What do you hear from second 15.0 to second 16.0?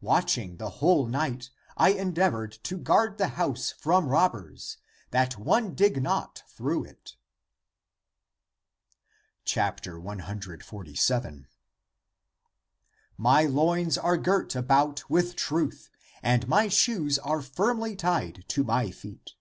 with truth,